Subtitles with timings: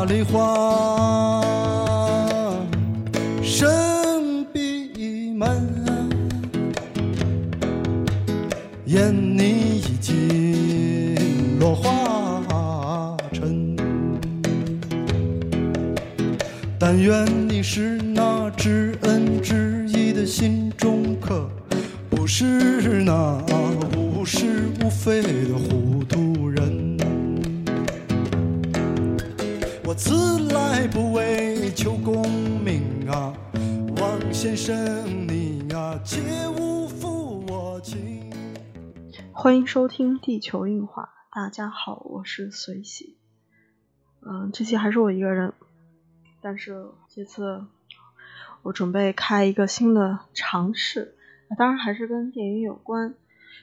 [0.00, 1.44] 茉莉花，
[3.42, 6.08] 身闭门，
[8.86, 13.76] 言你已经落花尘。
[16.78, 21.46] 但愿你是那知恩知义的心中客，
[22.08, 23.38] 不是那
[23.94, 25.20] 无是无非
[31.82, 32.30] 求功
[32.62, 33.32] 名啊，
[33.96, 36.20] 王先生你啊，切
[36.58, 38.30] 勿负我情。
[39.32, 41.04] 欢迎收听《地球硬化》，
[41.34, 43.16] 大家好，我是随喜。
[44.20, 45.54] 嗯，这期还是我一个人，
[46.42, 47.64] 但是这次
[48.60, 51.14] 我准备开一个新的尝试，
[51.56, 53.14] 当然还是跟电影有关，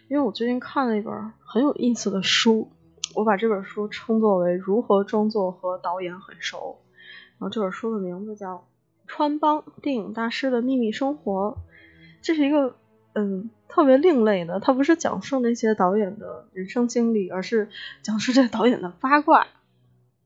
[0.10, 1.14] 因为我最近看了一本
[1.46, 2.72] 很有意思的书，
[3.14, 6.80] 我把这本书称作为《如何装作和导演很熟》，
[7.40, 8.56] 然后这本书的名字叫
[9.08, 11.58] 《川帮电影大师的秘密生活》，
[12.22, 12.76] 这是一个
[13.14, 17.70] 嗯特别另类的，它不是讲述那些导演的人生经历，而是
[18.02, 19.48] 讲述这导演的八卦，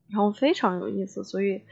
[0.08, 1.62] 然后非常有意思，所以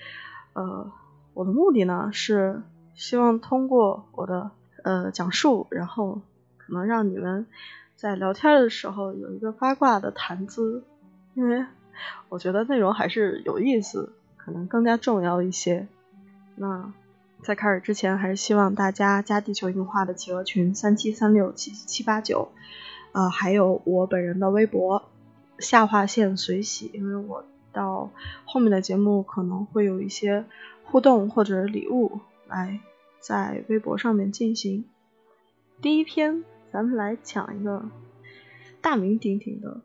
[0.52, 0.92] 呃。
[1.32, 2.60] 我的目的呢是
[2.97, 4.50] 希望通过我的
[4.82, 6.20] 呃讲述，然后
[6.58, 7.47] 可能让你们
[7.94, 10.84] 在聊天的时候有一个八卦的谈资，
[11.34, 11.64] 因为
[12.28, 14.12] 我觉得内容还是有意思，
[14.51, 15.87] 可能更加重要一些。
[16.56, 16.93] 那
[17.41, 22.51] 在开始之前，还是希望大家加地球硬化的企鹅群三七三六七七八九，
[23.12, 25.09] 呃，还有我本人的微博
[25.61, 28.11] 下划线随喜，因为我到
[28.45, 30.45] 后面的节目可能会有一些。
[30.83, 32.81] 互动或者礼物来
[33.21, 34.87] 在微博上面进行。
[35.81, 37.89] 第一篇，咱们来讲一个
[38.81, 39.83] 大名鼎鼎的，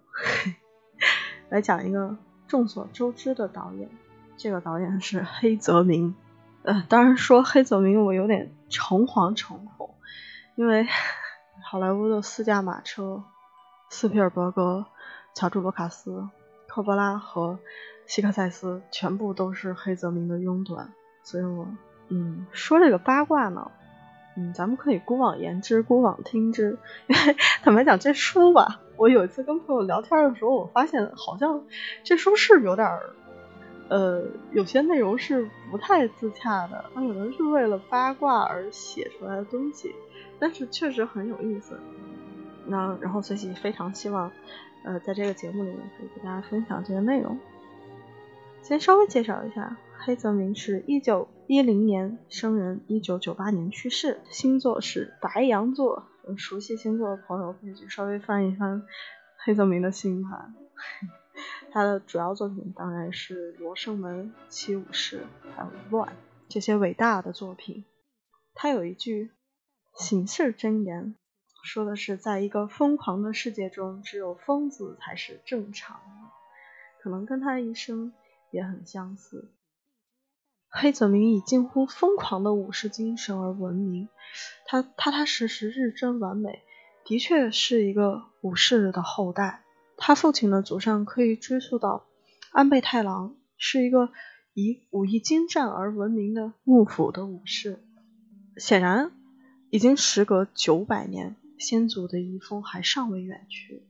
[1.49, 3.87] 来讲一个众所周知的导演。
[4.37, 6.15] 这个导演是黑泽明。
[6.63, 9.95] 呃，当然说黑泽明，我有点诚惶诚恐，
[10.55, 10.87] 因为
[11.63, 13.23] 好莱坞的四驾马车，
[13.89, 14.85] 斯皮尔伯格、
[15.33, 16.27] 乔治·卢卡斯、
[16.67, 17.59] 科波拉和。
[18.07, 20.89] 希克塞斯全部都是黑泽明的拥趸，
[21.23, 21.67] 所以我
[22.09, 23.71] 嗯说这个八卦呢，
[24.37, 26.77] 嗯咱们可以孤妄言之，孤妄听之。
[27.09, 31.63] 因为坦白讲，这书吧，我有一次跟朋友聊天的时候，我发现好像
[32.03, 32.87] 这书是有点，
[33.87, 39.93] 呃，有些内容是不太自洽的，它可能是为了八卦而写出来的东西，
[40.39, 41.79] 但是确实很有意思。
[42.65, 44.31] 那然后随即非常希望，
[44.83, 47.37] 呃，在这个节目里面可以给大家分享这些内容。
[48.63, 56.05] 先稍微介绍一下，黑泽明是一九一零年生人，一九九八年去世，星座是白羊座。
[56.37, 58.81] 熟悉星座的朋友可以去稍微翻一翻
[59.43, 60.55] 黑泽明的星盘。
[61.71, 65.21] 他的主要作品当然是《罗生门》《七武士》
[65.55, 66.09] 还有《乱》
[66.49, 67.85] 这些伟大的作品。
[68.53, 69.31] 他有一句
[69.95, 71.15] 醒世箴言，
[71.63, 76.31] 说的是，在一个疯狂的世界中，只有疯子才是正常的。
[77.01, 78.13] 可能跟他一生。
[78.51, 79.51] 也很相似。
[80.69, 84.07] 黑泽明以近乎疯狂的武士精神而闻名，
[84.65, 86.63] 他踏踏实实、日臻完美，
[87.03, 89.64] 的确是一个武士的后代。
[89.97, 92.05] 他父亲的祖上可以追溯到
[92.51, 94.09] 安倍太郎，是一个
[94.53, 97.79] 以武艺精湛而闻名的幕府的武士。
[98.57, 99.11] 显然，
[99.69, 103.83] 已经时隔九百年，先祖的遗风还尚未远去，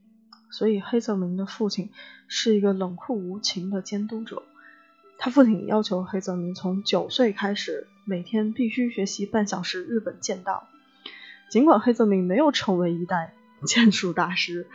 [0.50, 1.90] 所以黑泽明的父亲
[2.26, 4.42] 是一个冷酷无情的监督者。
[5.18, 10.68] 他父亲要求黑泽明从九岁开始，每天必须学习半小时日本剑道。
[11.48, 13.32] 尽管黑泽明没有成为一代
[13.66, 14.66] 剑术大师，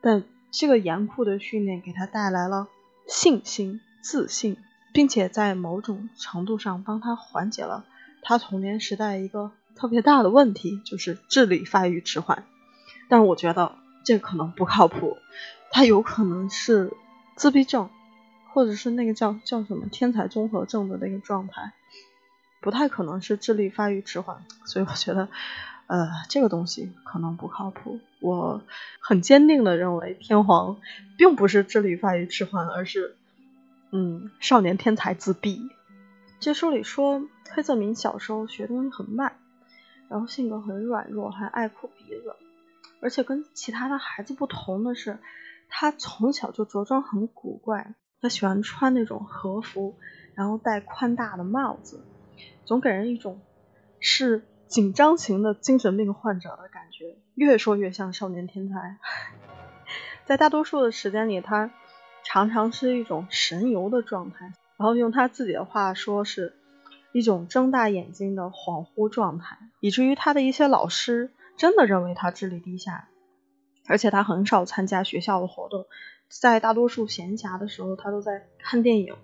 [0.00, 2.68] 但这个严酷的训练给他带来了
[3.06, 4.56] 信心、自信，
[4.92, 7.84] 并且在某种程度上帮他缓解了
[8.22, 12.44] 他童年时代一个特别大的问题，就是智力发育迟缓。
[13.08, 15.16] 但我觉得这可能不靠谱，
[15.70, 16.92] 他有可能是
[17.36, 17.90] 自闭症。
[18.50, 21.74] 或者是那个叫叫什么天才综合症的那个状态，
[22.60, 25.28] 不太可能是智力发育迟缓，所以我觉得，
[25.88, 27.98] 呃，这个东西可能不靠谱。
[28.20, 28.62] 我
[29.00, 30.76] 很坚定的认为天皇
[31.16, 33.16] 并不是智力发育迟缓，而是，
[33.90, 35.70] 嗯，少年天才自闭。
[36.40, 39.36] 这书里说黑泽明小时候学东西很慢，
[40.08, 42.36] 然后性格很软弱，还爱哭鼻子，
[43.00, 45.18] 而且跟其他的孩子不同的是，
[45.68, 47.94] 他从小就着装很古怪。
[48.20, 49.94] 他喜欢穿那种和服，
[50.34, 52.00] 然后戴宽大的帽子，
[52.64, 53.40] 总给人一种
[54.00, 57.16] 是紧张型的精神病患者的感觉。
[57.34, 58.98] 越说越像少年天才。
[60.26, 61.70] 在大多数的时间里，他
[62.24, 64.52] 常常是一种神游的状态。
[64.76, 66.54] 然后用他自己的话说是
[67.12, 73.08] 一种睁大眼睛的恍惚状态，以至于他的一些老师真的认为他智力低下，
[73.88, 75.86] 而且他很少参加学校的活动，
[76.28, 79.16] 在大多数闲暇的时候，他都在看电影。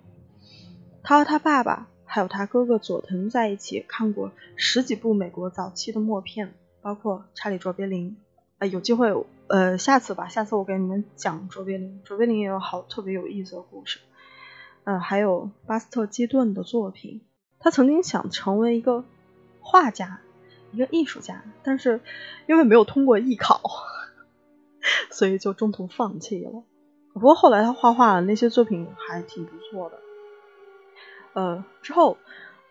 [1.03, 8.11] 他和他爸爸还有他哥哥佐藤在一起看过十几部美国早期的默片，包括《查理·卓别林》。
[8.57, 9.11] 呃，有机会，
[9.47, 12.01] 呃，下次吧，下次我给你们讲卓别林。
[12.05, 13.99] 卓别林也有好特别有意思的故事。
[14.85, 17.21] 呃，还有巴斯特基顿的作品，
[17.59, 19.03] 他曾经想成为一个
[19.59, 20.21] 画家，
[20.71, 21.99] 一个艺术家，但是
[22.47, 23.61] 因为没有通过艺考，
[25.11, 26.63] 所以就中途放弃了。
[27.13, 29.99] 不过后来他画画那些作品还挺不错的。
[31.35, 32.17] 呃，之后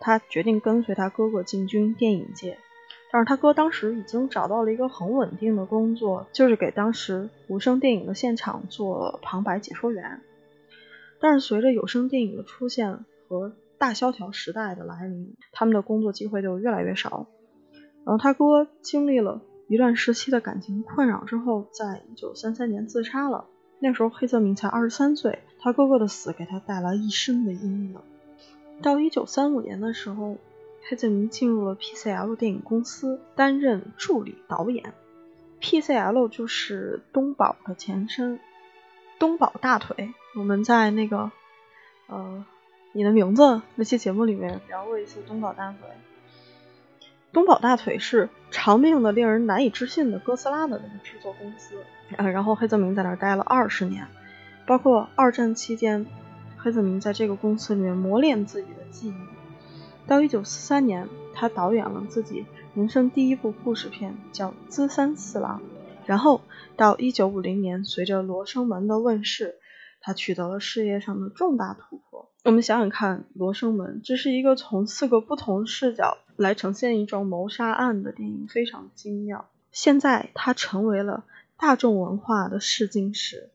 [0.00, 2.58] 他决定跟随他哥哥进军电影界，
[3.12, 10.20] 但是他哥当时已经找到了一个很稳定的工作，就是给当时无声电影的现场做旁白解说员。
[11.20, 17.26] 但是随着有声电影的出现和大萧条时代的来临，他们的工作机会就越来越少。
[18.04, 23.46] 然后他哥经历了一段时期的感情困扰之后，在一九三三年自杀了。
[23.78, 27.96] 那时候黑泽明才二十三岁，他哥哥的死给他带来一身的阴影。
[28.82, 30.36] 到一九三五年的时候，
[30.88, 34.92] 黑泽明进入了 PCL 电影公司担任助理导演。
[35.60, 38.38] PCL 就是东宝的前身，
[39.18, 40.12] 东宝大腿。
[40.36, 41.30] 我们在那个
[42.08, 42.44] 呃，
[42.92, 45.88] 你的名字那期节目里面聊过一次东宝大腿。
[47.32, 51.76] 东宝大腿是长命的、令人难以置信的哥斯拉的那个制作公司。
[52.16, 54.06] 呃，然后黑泽明在那儿待了二十年，
[54.66, 56.04] 包括二战期间，
[56.64, 59.14] 黑泽明在这个公司里面磨练自己的技艺。
[60.06, 65.60] 到一九四三年，他导演了自己人生第一部故事片，叫《资三四郎》。
[66.06, 66.40] 然后
[66.74, 69.56] 到一九五零年，随着《罗生门》的问世。
[70.00, 72.30] 他取得了事业上的重大突破。
[72.44, 79.48] 我们想想看，《罗生门》这是一个从四个不同视角来呈现一桩谋杀案的电影，非常精妙。
[79.70, 81.24] 现在它成为了
[81.58, 83.48] 大众文化的试金石，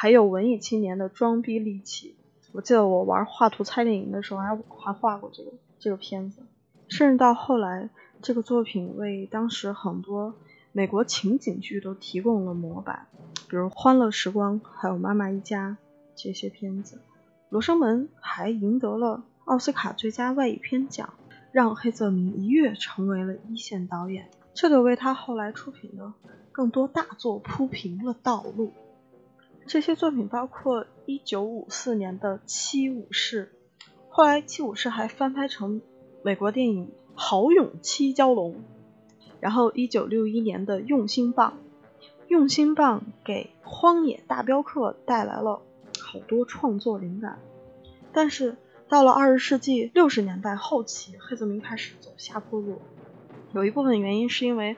[0.00, 2.16] 还有文艺青年的装逼利器。
[2.52, 6.40] 我记得我玩画图猜电影的时候，还还画过这个这个片子。
[6.88, 7.90] 甚至到后来，
[8.22, 10.34] 这个作品为当时很多。
[10.72, 13.08] 美国情景剧都提供了模板，
[13.46, 15.76] 比如《欢乐时光》还有《妈妈一家》
[16.16, 16.96] 这些片子。
[17.50, 21.12] 《罗生门》还赢得了奥斯卡最佳外语片奖，
[21.52, 26.10] 让黑泽明一跃成为了一线导演，这就为他后来出品的
[26.52, 28.72] 更多大作铺平了道路。
[29.66, 33.52] 这些作品包括1954年的《七武士》，
[34.08, 35.80] 后来《七武士》还翻拍成
[36.24, 38.52] 美国电影《豪勇七蛟龙》。
[39.38, 41.58] 然后，一九六一年的《用心棒》，
[42.28, 45.62] 用心棒给《荒野大镖客》带来了
[45.98, 47.38] 好多创作灵感。
[48.12, 48.56] 但是
[48.88, 52.82] 到了二十世纪六十年代后期，黑泽明开始走下坡路。
[53.54, 54.76] 有一部分原因是因为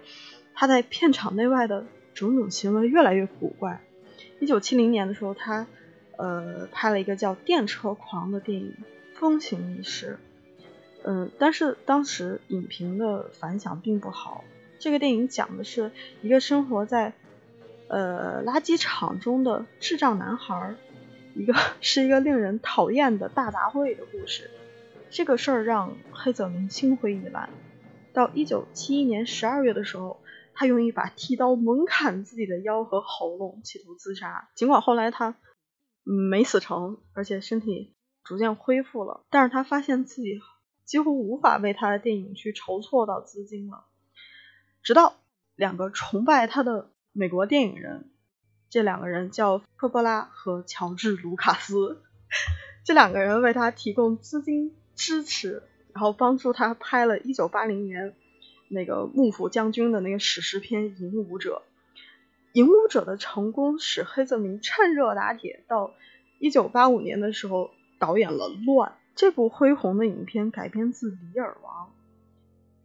[0.54, 1.84] 他在片场内外的
[2.14, 3.82] 种种行为越来越古怪。
[4.42, 5.68] 一九七零年的时候，他
[6.16, 8.74] 呃拍了一个叫《电车狂》的电影，
[9.14, 10.18] 风行一时。
[11.04, 14.42] 嗯，但是当时影评的反响并不好。
[14.80, 15.92] 这个电影讲的是
[16.22, 17.12] 一个生活在
[17.86, 20.74] 呃垃圾场中的智障男孩，
[21.36, 24.50] 一个 是一个令人讨厌的大杂烩的故事。
[25.08, 27.48] 这个事儿让黑泽明心灰意冷。
[28.12, 30.18] 到一九七一年十二月的时候，
[30.54, 34.50] 他用一把剃刀猛砍自己的腰和喉咙，企图自杀。
[34.54, 35.36] 尽管后来他
[36.02, 37.94] 没死成，而且身体
[38.24, 40.40] 逐渐恢复了，但是他发现自己。
[40.84, 43.84] 几乎无法为他的电影去筹措到资金了。
[44.82, 45.14] 直到
[45.54, 48.10] 两个崇拜他的美国电影人，
[48.68, 52.02] 这两个人叫科波拉和乔治卢卡斯，
[52.84, 55.62] 这两个人为他提供资金支持，
[55.94, 58.14] 然后帮助他拍了一九八零年
[58.72, 61.62] 那个幕府将军的那个史诗片《影武者》。
[62.58, 65.94] 《影武者》的成功使黑泽明趁热打铁，到
[66.38, 68.90] 一九八五年的时候导演了《乱》。
[69.14, 71.86] 这部恢宏的影片改编自《李尔王》，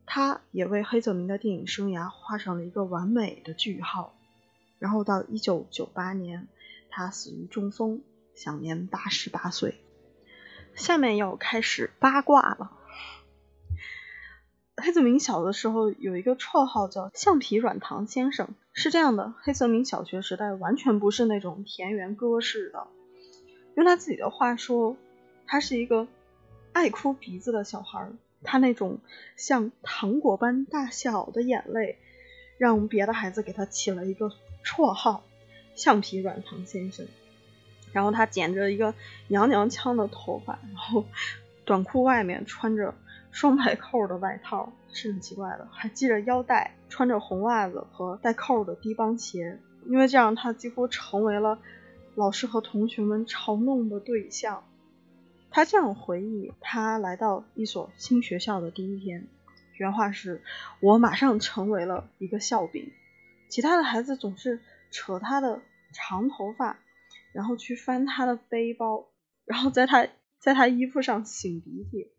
[0.05, 4.13] 他也为黑泽明的电影生涯画上了一个完美的句号。
[4.77, 6.47] 然后到一九九八年，
[6.89, 8.01] 他死于中风，
[8.35, 9.75] 享年八十八岁。
[10.75, 12.71] 下面要开始八卦了。
[14.77, 22.87] 黑泽明小的时候有一个绰号叫“橡皮软糖先生”，是这样的：黑泽明小学时代完全不是那种田园歌式的，
[23.75, 24.95] 用他自己的话说，
[25.45, 26.07] 他是一个。
[26.73, 28.07] 爱哭鼻子的小孩，
[28.43, 28.99] 他那种
[29.35, 31.97] 像糖果般大小的眼泪，
[32.59, 34.31] 让别的孩子给他起了一个
[34.63, 35.23] 绰号
[35.73, 37.07] “橡皮软糖先生”。
[37.93, 38.93] 然后他剪着一个
[39.27, 41.03] 娘娘腔的头发，然后
[41.65, 42.93] 短裤外面穿着
[43.37, 49.59] 双排扣的外套，是很奇怪的，还系着腰带，穿着红袜子和带扣的低帮鞋。
[49.85, 51.59] 因为这样，他几乎成为了
[52.15, 54.63] 老师和同学们嘲弄的对象。
[55.51, 59.27] 他这样回忆他来到一所新学校的第一天，
[59.75, 60.41] 原话是
[60.81, 62.91] ：“我马上成为了一个笑柄。”
[63.49, 65.61] 其他的孩子总是扯他的
[65.93, 66.79] 长头发，
[67.33, 69.05] 然后去翻他的背包，
[69.45, 70.07] 然后在他
[70.39, 72.09] 在他衣服上擤鼻涕。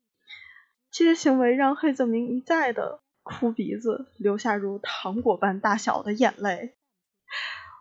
[0.91, 6.75] 这些行为让黑泽明一再的哭鼻子，流下如糖果般大小的眼泪。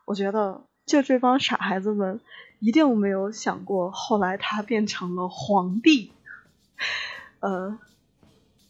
[0.06, 2.20] 我觉得，就这帮傻孩子们
[2.60, 6.12] 一定没有想过，后来他变成了皇帝。
[7.40, 7.80] 呃，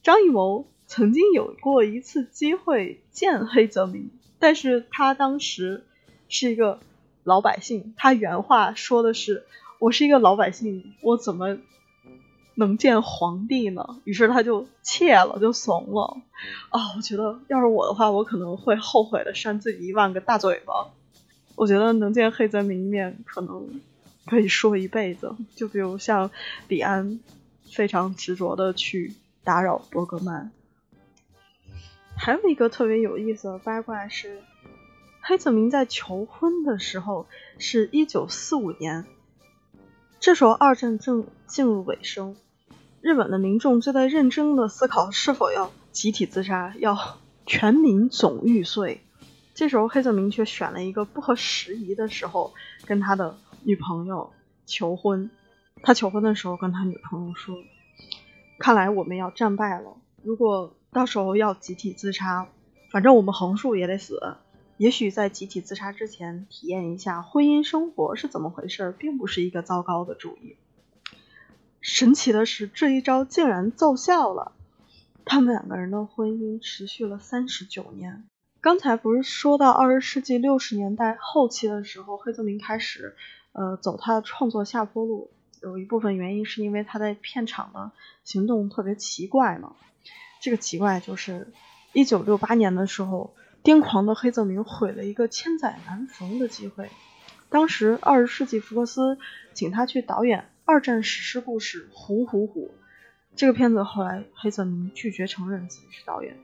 [0.04, 4.12] 张艺谋曾经有过一次机会见黑泽明。
[4.40, 5.84] 但是他当时
[6.30, 6.80] 是一个
[7.24, 9.46] 老百姓，他原话说的是
[9.80, 11.58] ：“我是一个老百姓，我怎么
[12.58, 16.18] 能见皇帝呢？”于是他就怯了，就怂了。
[16.70, 20.90] 啊，我觉得要是我的话，我可能会后悔的扇自己一万个大嘴巴。
[21.56, 23.82] 我觉得能见黑泽明一面，可能
[24.26, 25.36] 可以说一辈子。
[25.56, 26.30] 就比如像
[26.68, 27.20] 李安
[27.72, 30.52] 非常执着的去打扰伯格曼。
[32.16, 34.42] 还有一个特别有意思的八卦是，
[35.22, 37.28] 黑泽明在求婚的时候
[37.60, 39.06] 是一九四五年，
[40.20, 42.36] 这时候二战正进入尾声，
[43.02, 49.02] 日本的民众就在认真的思考是否要集体自杀，要 全民总玉碎。
[49.54, 52.54] 这时候黑泽明却选了一个不合时宜的时候
[52.86, 54.32] 跟他的女朋友
[54.66, 55.30] 求婚。
[55.84, 57.56] 他求婚的时候跟他女朋友说
[58.60, 62.48] ：“看来我们要战败了，如果……”到时候要集体自杀，
[62.90, 64.38] 反正我们横竖也得死。
[64.78, 70.56] 也许在集体自杀之前，体验一下婚姻生活是怎么回事，并不是一个糟糕的主意。
[71.82, 74.52] 神奇的是，这一招竟然奏效了。
[75.26, 78.26] 他们两个人的婚姻持续了三十九年。
[78.62, 83.16] 刚才不是说到二十世纪六十年代后期的时候，黑泽明开始
[83.52, 85.30] 呃走他的创作下坡路，
[85.62, 87.92] 有一部分原因是因为他在片场的
[88.24, 89.74] 行动特别奇怪嘛。
[90.42, 91.52] 这个奇怪就是，
[91.94, 96.90] 一九六八年的时候，癫狂的黑泽明毁了一个千载难逢的机会。
[97.50, 99.18] 当时二十世纪福克斯
[99.54, 102.72] 请他去导演二战史诗故事《虎虎虎》
[103.38, 106.38] 这个片子，后来黑泽明拒绝承认自己是导演。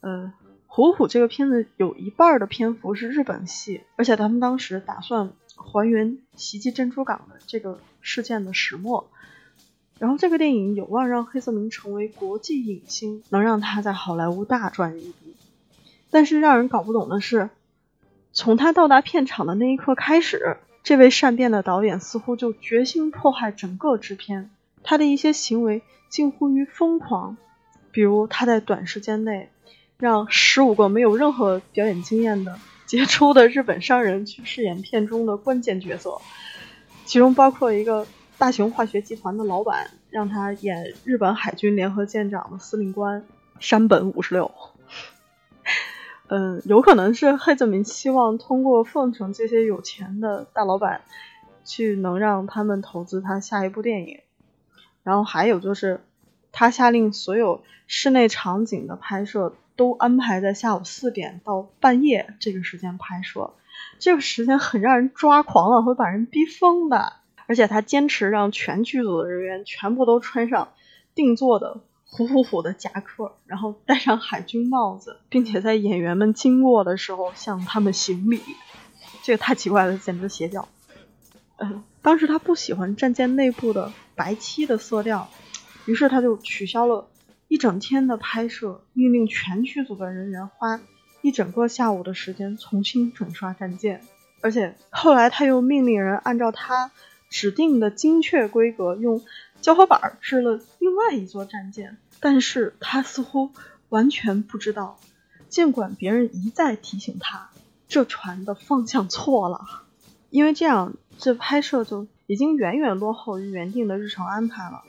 [0.00, 0.34] 呃，
[0.66, 9.08] 《虎虎》这个片子有一半的篇幅是日本戏，而且他们当时打算还原袭击珍珠港的这个事件的始末。
[10.00, 15.36] 然后这个电影有望让黑泽明成为国际影星，能让他在好莱坞大赚一笔。
[16.10, 17.48] 但是让人搞不懂的是，
[18.32, 24.50] 从他到达片场的那一刻开始，这位善变的导演似乎就决心迫害整个制片。
[24.82, 27.36] 他的一些行为近乎于疯狂，
[27.90, 29.50] 比如他在短时间内
[29.98, 36.20] 让十五个没有任何表演经验的杰出的日本商人去饰演片中的关键角色，
[37.04, 38.06] 其中包括一个。
[38.38, 43.22] 大型化学集团的老板让他演日本海军联合舰长的司令官
[43.58, 44.50] 山本五十六。
[46.32, 51.00] 嗯，有可能是黑泽明希望通过奉承这些有钱的大老板，
[51.64, 54.20] 去能让他们投资他下一部电影。
[55.02, 56.04] 然后还有就是，
[56.52, 63.54] 他下令所有室内场景的拍摄都安排在下午四点到半夜这个时间拍摄，
[63.98, 67.14] 这个时间很让人抓狂了，会把人逼疯的。
[67.48, 70.68] 而且他坚持让全剧组的人员全部都穿上
[71.16, 71.80] 定做的
[72.10, 78.40] 虎虎虎的夹克，然后戴上海军帽子，并且在演员们经过的时候向他们行礼。
[79.22, 80.68] 这个太奇怪了，简直邪教。
[81.58, 85.28] 嗯，当时他不喜欢战舰内部的白漆的色调，
[85.86, 87.08] 于是他就取消了
[87.48, 90.80] 一整天的拍摄，命令全剧组的人员花
[91.22, 94.02] 一整个下午的时间重新粉刷战舰。
[94.40, 96.90] 而且后来他又命令人按照他。
[97.32, 99.22] 指定的精确规格，用
[99.60, 103.50] 胶合板制了另外一座战舰，但是他似乎
[103.88, 104.98] 完全不知道，
[105.48, 107.50] 尽管别人一再提醒他，
[107.88, 109.60] 这船的方向错了，
[110.30, 114.82] 因为这样这拍摄就已经远远落后于原定的日程安排了。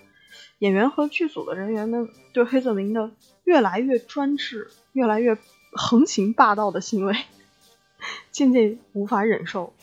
[0.60, 3.12] 演员和剧组的人员们对黑泽明的
[3.44, 5.38] 越来越专制、越来越
[5.74, 7.18] 横行霸道的行为，
[8.32, 9.74] 渐渐无法忍受，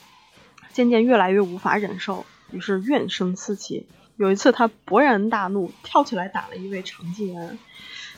[0.73, 2.25] 渐渐越来越无法忍受。
[2.50, 3.87] 于是怨声四起。
[4.18, 7.56] 有一次，他勃然大怒，跳起来打了一位长进员。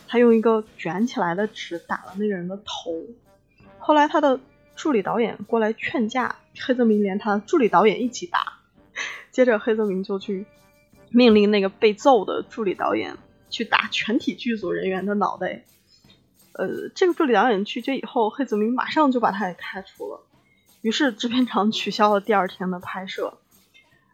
[0.09, 3.05] 他用一个卷起来的纸打了那个人的头。
[3.79, 4.41] 后来，他的
[4.75, 8.55] 助理导演过来劝架，黑泽明连他助理导演一起打。
[9.31, 10.47] 接着黑泽明就去
[11.11, 13.19] 命令那个被揍的助理导演
[13.51, 15.65] 去打全体剧组人员的脑袋。
[16.55, 20.23] 呃，这个助理导演拒绝以后，黑泽明马上就把他给开除了。
[20.81, 23.39] 于是制片厂取消了第二天的拍摄。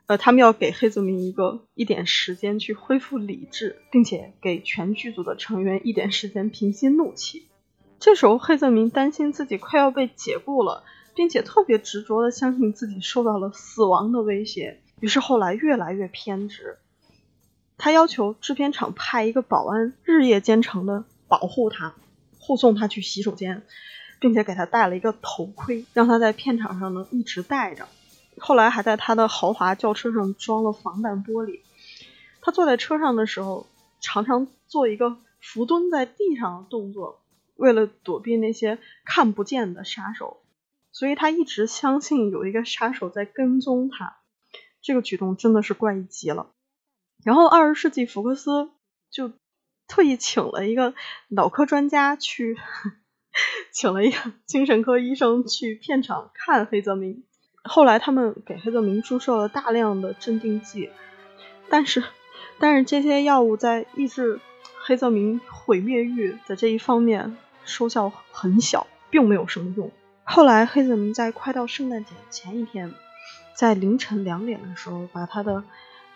[0.07, 7.47] 呃，他们要给黑泽明一个一点时间去恢复理智，并且给全剧组的成员一点时间平息怒气。
[7.99, 10.85] 这时候，黑泽明担心自己快要被解雇了，
[11.15, 14.81] 并且特别执着的相信自己受到了死亡的威胁。
[15.01, 16.79] 于是后来越来越偏执，
[17.77, 21.95] 他要求制片厂派一个保安日夜兼程的保护他，
[22.39, 23.63] 护送他去洗手间，
[24.21, 27.89] 并且给他戴了一个头盔，让他在片场上呢一直戴着。
[28.39, 31.61] 后来还在他的豪华轿车上装了防弹玻璃。
[32.41, 33.67] 他坐在车上的时候，
[34.01, 37.21] 常常做一个伏蹲在地上的动作，
[37.57, 40.43] 为了躲避那些看不见的杀手。
[40.93, 44.17] 所以他一直相信有一个杀手在跟踪他。
[44.81, 46.53] 这个举动真的是怪异极了。
[47.25, 48.71] 然后二十世纪福克斯
[49.11, 49.33] 就
[49.89, 50.95] 特意请了一个
[51.29, 52.57] 脑科专家去，
[53.73, 57.25] 请了一个精神科医生去片场看黑泽明。
[57.67, 60.91] 后来他们给黑泽明注射了大量的镇定剂，
[61.69, 62.03] 但是，
[62.59, 64.41] 但是这些药物在抑制
[64.85, 69.91] 黑泽明毁灭欲的这一方面收效很小，并没有什么用。
[70.25, 72.93] 后来黑泽明在快到圣诞节前一天，
[73.55, 75.63] 在凌晨两点的时候，把他的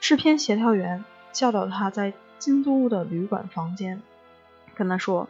[0.01, 4.03] 制片协调员叫到他在京都的旅馆房间，
[4.75, 5.29] 跟他说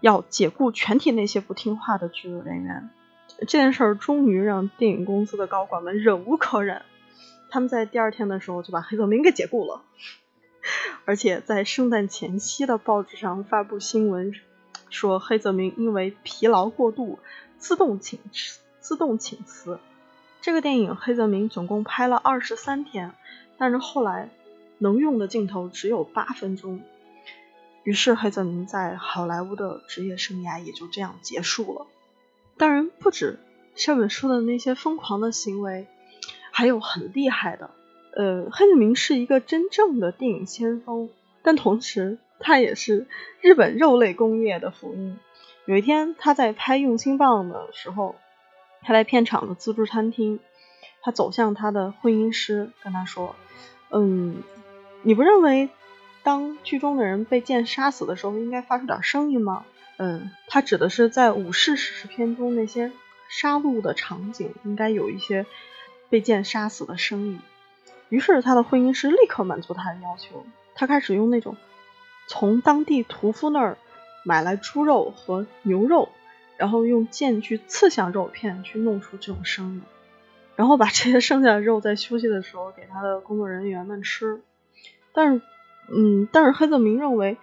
[0.00, 2.90] 要解雇全体那些不听话的剧组人员。
[3.36, 6.82] 这件事儿终于让电影公司的高管们忍无可忍，
[7.50, 9.82] 他们在第二天的时候就把黑泽明给解雇了，
[11.04, 14.34] 而且在圣诞前夕的报纸上发布新闻，
[14.90, 17.18] 说黑泽明因为疲劳过度
[17.58, 18.18] 自动请
[18.80, 19.78] 自动请辞。
[20.40, 23.12] 这个电影黑泽明总共拍了二十三天，
[23.56, 24.30] 但是后来
[24.78, 26.82] 能用的镜头只有八分钟，
[27.84, 31.86] 于是黑泽明在好莱坞的职业生涯也就这样结束了。
[32.58, 33.38] 当然不止
[33.76, 35.86] 上面说的那些疯狂的行为，
[36.50, 37.70] 还有很厉害的。
[38.14, 41.08] 呃，黑泽明是一个真正的电影先锋，
[41.42, 43.06] 但同时他也是
[43.40, 45.16] 日本肉类工业的福音。
[45.66, 48.16] 有一天他在拍《用心棒》的时候，
[48.82, 50.40] 他来片场的自助餐厅，
[51.00, 53.36] 他走向他的婚姻师，跟他说
[53.92, 54.42] ：“嗯，
[55.02, 55.68] 你不认为
[56.24, 59.64] 当剧中的人被剑杀死的时候，应该发出点声音吗？”
[60.00, 62.92] 嗯，他指的是在武士史诗片中那些
[63.28, 65.44] 杀戮的场景，应该有一些
[66.08, 67.40] 被剑杀死的声音。
[68.08, 71.56] 于是他的婚姻师立刻满足他的要求，他开始用那种
[72.28, 73.76] 从当地屠夫那儿
[74.24, 76.10] 买来猪肉和牛肉，
[76.56, 79.82] 然后用剑去刺向肉片，去弄出这种声音，
[80.54, 84.40] 然后把这些剩下的肉在休息的时候给他的工作人员们吃。
[85.12, 85.42] 但是，
[85.88, 87.36] 嗯，但是黑泽明认为。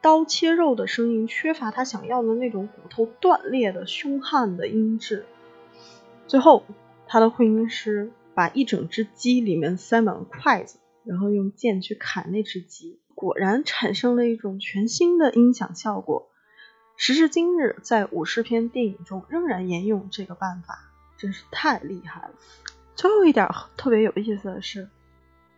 [0.00, 5.26] 刀切肉的声音缺乏他想要的那种骨头断裂的凶悍的音质。
[6.28, 6.64] 最后，
[7.06, 16.28] 他的婚姻师把一整只鸡里面塞满了筷子，然后用剑去砍那只鸡，果然产生了一种全新的音响效果。
[16.96, 20.78] 时至今日，在武士片电影中仍然沿用这个办法，
[21.16, 22.30] 真是太厉害了。
[22.94, 24.88] 最后一点特别有意思的是，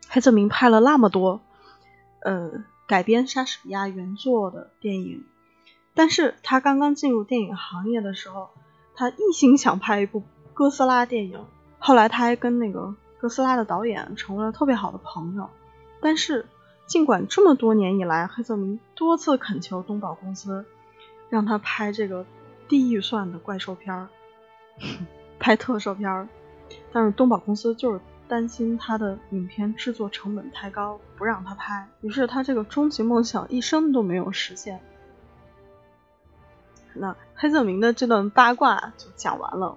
[0.09, 1.43] 黑泽明拍了那么多，
[2.23, 2.65] 呃。
[2.91, 5.25] 改编莎士比亚原作的电影，
[5.95, 8.51] 但是他刚刚进入电影行业的时候，
[8.97, 10.25] 他一心想拍一部
[10.55, 11.45] 哥斯拉电影。
[11.79, 15.49] 后来他还跟那个哥斯拉的导演成为了特别好的朋友。
[16.01, 16.47] 但是
[16.87, 20.65] 尽管这么多年以来，黑泽明多次恳求东宝公司
[21.29, 22.27] 让他拍这个
[22.67, 24.09] 低预算的怪兽片儿，
[25.39, 26.29] 拍特摄片儿，
[26.93, 28.01] 但是东宝公司就是。
[28.31, 34.81] 担心他的影片制作成本太高，不让他拍，于是他这个终极梦想一生都没有实现。
[36.95, 39.77] 那黑泽明的这段八卦就讲完了，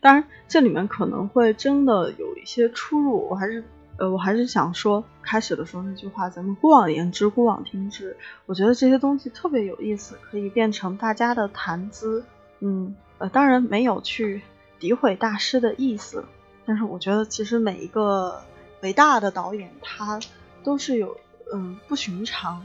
[0.00, 3.62] 当然这里面可能会真的有一些出入，我还是
[3.98, 8.16] 呃我还是想说开始的时候那句话，咱们姑往言之，姑往听之。
[8.46, 12.24] 我觉得这些东西特别有意思，可以变成大家的谈资。
[12.60, 14.40] 嗯呃，当然没有去
[14.78, 16.24] 诋毁大师的意思。
[16.70, 18.44] 但是我觉得，其实每一个
[18.82, 20.20] 伟大的导演，他
[20.62, 21.16] 都是有
[21.52, 22.64] 嗯不寻常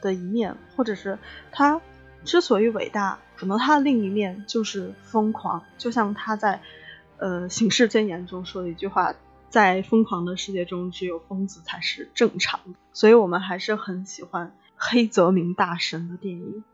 [0.00, 1.18] 的一面，或者是
[1.52, 1.78] 他
[2.24, 5.62] 之所以伟大，可能他的另一面就是疯狂。
[5.76, 6.62] 就像他在
[7.18, 9.14] 呃《醒世箴言》中说的一句话
[9.50, 16.64] ：“在疯狂的世界中，只有疯子才是正常的。”所以，我们还是很喜欢黑泽明大神的电影。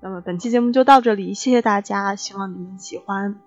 [0.00, 3.38] 那么，本期节目就到这里，谢谢大家，希望你们喜欢。